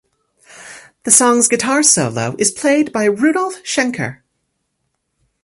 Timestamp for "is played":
2.39-2.91